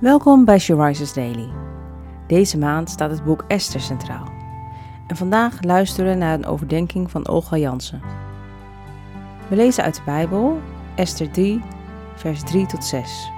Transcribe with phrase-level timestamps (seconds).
[0.00, 1.48] Welkom bij She Daily.
[2.26, 4.26] Deze maand staat het boek Esther centraal.
[5.06, 8.02] En vandaag luisteren we naar een overdenking van Olga Jansen.
[9.48, 10.60] We lezen uit de Bijbel
[10.96, 11.62] Esther 3,
[12.14, 13.30] vers 3 tot 6.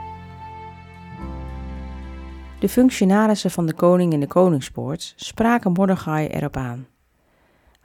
[2.59, 6.87] De functionarissen van de koning in de koningspoort spraken Mordechai erop aan.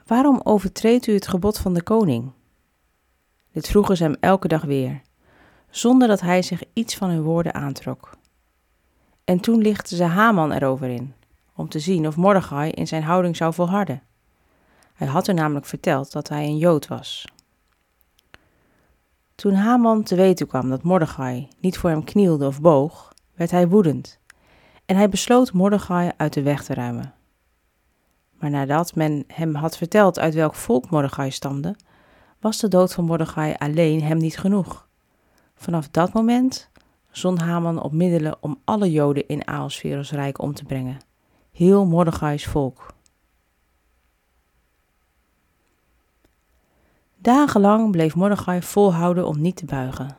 [0.06, 2.32] Waarom overtreedt u het gebod van de koning?
[3.52, 5.02] Dit vroegen ze hem elke dag weer,
[5.70, 8.10] zonder dat hij zich iets van hun woorden aantrok.
[9.26, 11.14] En toen lichtte ze Haman erover in,
[11.56, 14.02] om te zien of Mordechai in zijn houding zou volharden.
[14.94, 17.26] Hij had er namelijk verteld dat hij een Jood was.
[19.36, 23.68] Toen Haman te weten kwam dat Mordechai niet voor hem knielde of boog, werd hij
[23.68, 24.20] woedend.
[24.86, 27.14] En hij besloot Mordechai uit de weg te ruimen.
[28.40, 31.76] Maar nadat men hem had verteld uit welk volk Mordechai stamde,
[32.40, 34.88] was de dood van Mordechai alleen hem niet genoeg.
[35.56, 36.70] Vanaf dat moment
[37.18, 40.98] zond Haman op middelen om alle Joden in Aalsveros rijk om te brengen.
[41.52, 42.94] Heel Mordechai's volk.
[47.18, 50.18] Dagenlang bleef Mordechai volhouden om niet te buigen.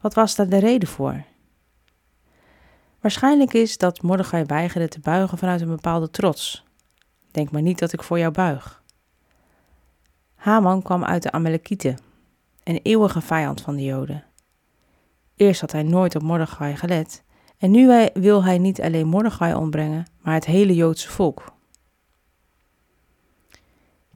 [0.00, 1.24] Wat was daar de reden voor?
[3.00, 6.64] Waarschijnlijk is dat Mordechai weigerde te buigen vanuit een bepaalde trots.
[7.30, 8.82] Denk maar niet dat ik voor jou buig.
[10.34, 11.98] Haman kwam uit de Amalekieten,
[12.62, 14.24] een eeuwige vijand van de Joden.
[15.36, 17.22] Eerst had hij nooit op Mordechai gelet
[17.58, 21.52] en nu wil hij niet alleen Mordechai ombrengen, maar het hele Joodse volk.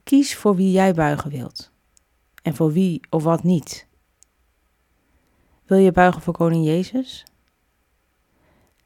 [0.03, 1.71] Kies voor wie jij buigen wilt
[2.41, 3.87] en voor wie of wat niet.
[5.65, 7.25] Wil je buigen voor koning Jezus?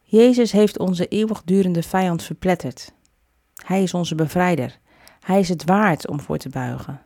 [0.02, 2.94] Jezus heeft onze eeuwigdurende vijand verpletterd.
[3.66, 4.80] Hij is onze bevrijder.
[5.20, 7.02] Hij is het waard om voor te buigen.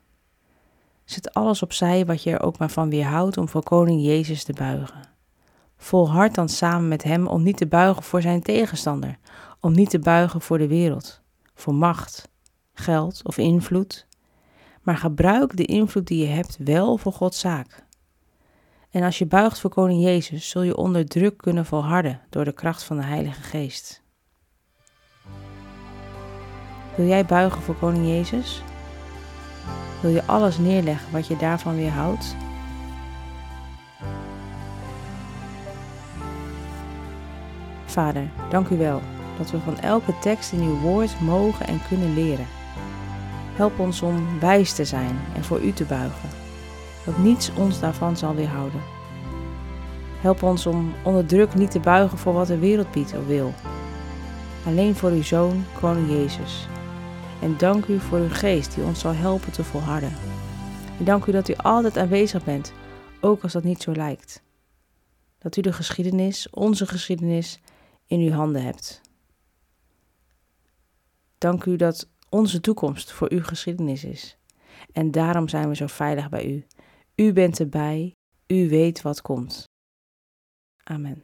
[1.06, 4.54] Zet alles opzij wat je er ook maar van weerhoudt om voor koning Jezus te
[4.54, 5.17] buigen.
[5.78, 9.18] Volhard dan samen met hem om niet te buigen voor zijn tegenstander,
[9.60, 11.22] om niet te buigen voor de wereld,
[11.56, 12.30] voor macht,
[12.74, 14.08] geld of invloed.
[14.82, 17.86] Maar gebruik de invloed die je hebt wel voor Gods zaak.
[18.90, 22.54] En als je buigt voor koning Jezus, zul je onder druk kunnen volharden door de
[22.54, 24.04] kracht van de Heilige Geest.
[26.96, 28.62] Wil jij buigen voor koning Jezus?
[30.02, 32.36] Wil je alles neerleggen wat je daarvan weerhoudt?
[37.98, 39.02] Vader, dank u wel
[39.38, 42.48] dat we van elke tekst in uw woord mogen en kunnen leren.
[43.56, 46.30] Help ons om wijs te zijn en voor u te buigen,
[47.06, 48.82] dat niets ons daarvan zal weerhouden.
[50.22, 53.54] Help ons om onder druk niet te buigen voor wat de wereld biedt of wil.
[54.66, 56.68] Alleen voor uw Zoon, Koning Jezus.
[57.42, 60.14] En dank u voor uw geest die ons zal helpen te volharden.
[61.00, 62.74] En dank u dat u altijd aanwezig bent,
[63.22, 64.44] ook als dat niet zo lijkt.
[65.40, 67.60] Dat u de geschiedenis, onze geschiedenis,
[68.08, 69.02] in uw handen hebt.
[71.38, 74.38] Dank u dat onze toekomst voor uw geschiedenis is.
[74.92, 76.66] En daarom zijn we zo veilig bij u.
[77.16, 78.14] U bent erbij,
[78.48, 79.64] u weet wat komt.
[80.84, 81.24] Amen.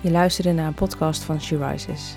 [0.00, 2.16] Je luisterde naar een podcast van She Rises.